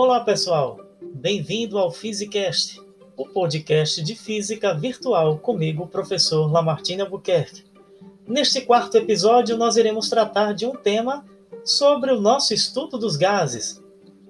Olá, 0.00 0.20
pessoal. 0.20 0.78
Bem-vindo 1.02 1.76
ao 1.76 1.90
Physicast, 1.90 2.80
o 3.16 3.26
podcast 3.26 4.00
de 4.00 4.14
física 4.14 4.72
virtual 4.72 5.38
comigo, 5.38 5.88
professor 5.88 6.46
Lamartine 6.46 7.02
Albuquerque. 7.02 7.64
Neste 8.24 8.60
quarto 8.60 8.96
episódio, 8.96 9.56
nós 9.56 9.76
iremos 9.76 10.08
tratar 10.08 10.54
de 10.54 10.64
um 10.64 10.72
tema 10.72 11.26
sobre 11.64 12.12
o 12.12 12.20
nosso 12.20 12.54
estudo 12.54 12.96
dos 12.96 13.16
gases, 13.16 13.82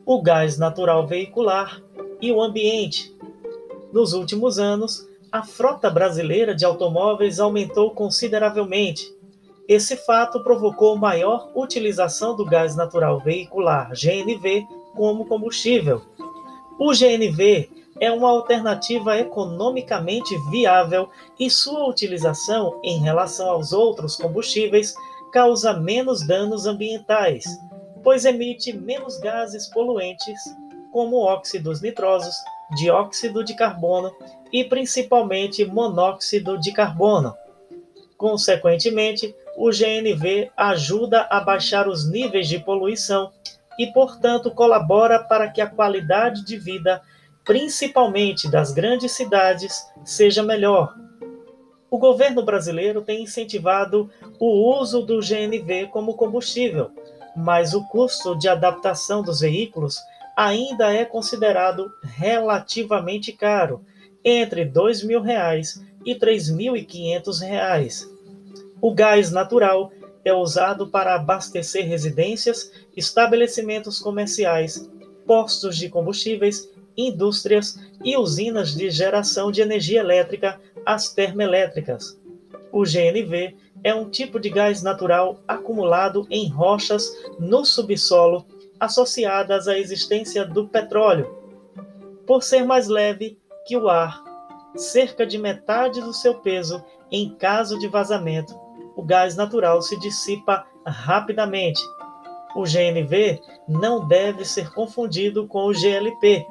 o 0.06 0.22
gás 0.22 0.56
natural 0.56 1.06
veicular 1.06 1.82
e 2.18 2.32
o 2.32 2.40
ambiente. 2.40 3.14
Nos 3.92 4.14
últimos 4.14 4.58
anos, 4.58 5.06
a 5.30 5.42
frota 5.42 5.90
brasileira 5.90 6.54
de 6.54 6.64
automóveis 6.64 7.38
aumentou 7.38 7.90
consideravelmente. 7.90 9.14
Esse 9.68 9.98
fato 9.98 10.42
provocou 10.42 10.96
maior 10.96 11.52
utilização 11.54 12.34
do 12.34 12.46
gás 12.46 12.74
natural 12.74 13.20
veicular, 13.20 13.92
GNV, 13.92 14.66
como 14.98 15.24
combustível. 15.26 16.02
O 16.76 16.92
GNV 16.92 17.70
é 18.00 18.10
uma 18.10 18.28
alternativa 18.28 19.16
economicamente 19.16 20.36
viável 20.50 21.08
e 21.38 21.48
sua 21.48 21.88
utilização 21.88 22.80
em 22.82 22.98
relação 22.98 23.48
aos 23.48 23.72
outros 23.72 24.16
combustíveis 24.16 24.94
causa 25.32 25.72
menos 25.72 26.26
danos 26.26 26.66
ambientais, 26.66 27.44
pois 28.02 28.24
emite 28.24 28.72
menos 28.72 29.18
gases 29.20 29.68
poluentes, 29.68 30.40
como 30.92 31.18
óxidos 31.18 31.80
nitrosos, 31.80 32.34
dióxido 32.76 33.44
de 33.44 33.54
carbono 33.54 34.12
e 34.52 34.64
principalmente 34.64 35.64
monóxido 35.64 36.58
de 36.58 36.72
carbono. 36.72 37.34
Consequentemente, 38.16 39.32
o 39.56 39.70
GNV 39.70 40.50
ajuda 40.56 41.28
a 41.30 41.40
baixar 41.40 41.88
os 41.88 42.08
níveis 42.10 42.48
de 42.48 42.58
poluição 42.58 43.30
e, 43.78 43.86
portanto, 43.86 44.50
colabora 44.50 45.22
para 45.22 45.48
que 45.48 45.60
a 45.60 45.66
qualidade 45.66 46.44
de 46.44 46.58
vida, 46.58 47.00
principalmente 47.44 48.50
das 48.50 48.72
grandes 48.72 49.12
cidades, 49.12 49.86
seja 50.04 50.42
melhor. 50.42 50.94
O 51.90 51.96
governo 51.96 52.42
brasileiro 52.42 53.00
tem 53.00 53.22
incentivado 53.22 54.10
o 54.38 54.78
uso 54.78 55.02
do 55.02 55.20
GNV 55.20 55.88
como 55.90 56.14
combustível, 56.14 56.90
mas 57.34 57.72
o 57.72 57.86
custo 57.88 58.36
de 58.36 58.48
adaptação 58.48 59.22
dos 59.22 59.40
veículos 59.40 59.98
ainda 60.36 60.92
é 60.92 61.04
considerado 61.04 61.90
relativamente 62.02 63.32
caro, 63.32 63.84
entre 64.24 64.64
R$ 64.64 64.70
2.000 64.70 65.82
e 66.04 66.12
R$ 66.12 66.18
3.500. 66.20 68.08
O 68.80 68.94
gás 68.94 69.32
natural 69.32 69.90
é 70.24 70.32
usado 70.32 70.88
para 70.88 71.14
abastecer 71.14 71.86
residências, 71.86 72.72
estabelecimentos 72.96 73.98
comerciais, 73.98 74.90
postos 75.26 75.76
de 75.76 75.88
combustíveis, 75.88 76.68
indústrias 76.96 77.78
e 78.04 78.16
usinas 78.16 78.74
de 78.74 78.90
geração 78.90 79.52
de 79.52 79.60
energia 79.60 80.00
elétrica, 80.00 80.60
as 80.84 81.12
termoelétricas. 81.12 82.18
O 82.72 82.82
GNV 82.82 83.56
é 83.84 83.94
um 83.94 84.10
tipo 84.10 84.40
de 84.40 84.50
gás 84.50 84.82
natural 84.82 85.40
acumulado 85.46 86.26
em 86.30 86.48
rochas 86.48 87.08
no 87.38 87.64
subsolo 87.64 88.44
associadas 88.80 89.68
à 89.68 89.78
existência 89.78 90.44
do 90.44 90.66
petróleo. 90.66 91.36
Por 92.26 92.42
ser 92.42 92.64
mais 92.64 92.88
leve 92.88 93.38
que 93.66 93.76
o 93.76 93.88
ar, 93.88 94.22
cerca 94.76 95.26
de 95.26 95.38
metade 95.38 96.00
do 96.00 96.12
seu 96.12 96.34
peso 96.34 96.84
em 97.10 97.30
caso 97.34 97.78
de 97.78 97.88
vazamento, 97.88 98.54
o 98.98 99.02
gás 99.04 99.36
natural 99.36 99.80
se 99.80 99.96
dissipa 99.96 100.66
rapidamente. 100.84 101.80
O 102.56 102.64
GNV 102.64 103.40
não 103.68 104.08
deve 104.08 104.44
ser 104.44 104.72
confundido 104.72 105.46
com 105.46 105.66
o 105.66 105.72
GLP, 105.72 106.44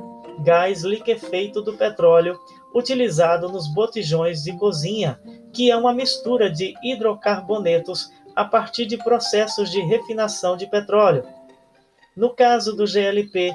gás 0.45 0.81
liquefeito 0.81 1.61
do 1.61 1.73
petróleo 1.73 2.39
utilizado 2.73 3.49
nos 3.49 3.67
botijões 3.67 4.43
de 4.43 4.55
cozinha, 4.55 5.19
que 5.51 5.69
é 5.69 5.75
uma 5.75 5.93
mistura 5.93 6.49
de 6.49 6.73
hidrocarbonetos 6.81 8.09
a 8.33 8.45
partir 8.45 8.85
de 8.85 8.95
processos 8.95 9.69
de 9.69 9.81
refinação 9.81 10.55
de 10.55 10.67
petróleo. 10.67 11.25
No 12.15 12.29
caso 12.29 12.77
do 12.77 12.85
GLP, 12.85 13.53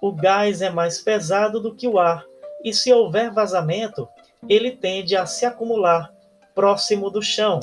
o 0.00 0.12
gás 0.12 0.62
é 0.62 0.70
mais 0.70 0.98
pesado 0.98 1.60
do 1.60 1.74
que 1.74 1.86
o 1.86 1.98
ar, 1.98 2.24
e 2.64 2.72
se 2.72 2.90
houver 2.90 3.30
vazamento, 3.30 4.08
ele 4.48 4.70
tende 4.70 5.14
a 5.14 5.26
se 5.26 5.44
acumular 5.44 6.10
próximo 6.54 7.10
do 7.10 7.20
chão. 7.20 7.60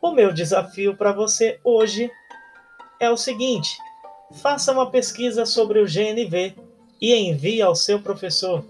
O 0.00 0.12
meu 0.12 0.32
desafio 0.32 0.96
para 0.96 1.12
você 1.12 1.58
hoje 1.64 2.10
é 3.00 3.10
o 3.10 3.16
seguinte: 3.16 3.76
faça 4.40 4.72
uma 4.72 4.90
pesquisa 4.90 5.44
sobre 5.44 5.80
o 5.80 5.86
GNV 5.86 6.54
e 7.00 7.14
envie 7.14 7.62
ao 7.62 7.74
seu 7.74 8.00
professor. 8.00 8.64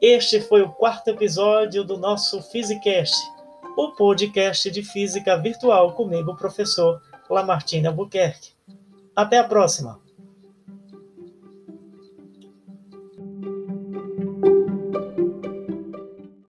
Este 0.00 0.40
foi 0.40 0.62
o 0.62 0.70
quarto 0.70 1.08
episódio 1.08 1.82
do 1.82 1.96
nosso 1.96 2.42
Physicast, 2.42 3.16
o 3.76 3.92
podcast 3.92 4.70
de 4.70 4.82
física 4.82 5.36
virtual 5.36 5.92
comigo, 5.92 6.36
professor 6.36 7.00
Lamartine 7.28 7.86
Albuquerque. 7.86 8.52
Até 9.14 9.38
a 9.38 9.44
próxima! 9.44 10.05